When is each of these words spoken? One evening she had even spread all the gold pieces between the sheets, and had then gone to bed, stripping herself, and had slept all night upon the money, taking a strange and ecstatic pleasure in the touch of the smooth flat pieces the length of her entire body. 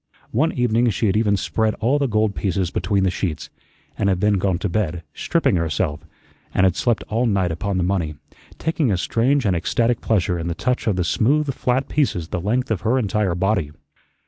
One 0.31 0.51
evening 0.53 0.89
she 0.89 1.05
had 1.05 1.15
even 1.15 1.37
spread 1.37 1.75
all 1.75 1.99
the 1.99 2.07
gold 2.07 2.33
pieces 2.33 2.71
between 2.71 3.03
the 3.03 3.11
sheets, 3.11 3.51
and 3.99 4.09
had 4.09 4.19
then 4.19 4.39
gone 4.39 4.57
to 4.57 4.67
bed, 4.67 5.03
stripping 5.13 5.57
herself, 5.57 5.99
and 6.55 6.63
had 6.63 6.75
slept 6.75 7.03
all 7.07 7.27
night 7.27 7.51
upon 7.51 7.77
the 7.77 7.83
money, 7.83 8.15
taking 8.57 8.91
a 8.91 8.97
strange 8.97 9.45
and 9.45 9.55
ecstatic 9.55 10.01
pleasure 10.01 10.39
in 10.39 10.47
the 10.47 10.55
touch 10.55 10.87
of 10.87 10.95
the 10.95 11.03
smooth 11.03 11.53
flat 11.53 11.87
pieces 11.87 12.29
the 12.29 12.41
length 12.41 12.71
of 12.71 12.81
her 12.81 12.97
entire 12.97 13.35
body. 13.35 13.69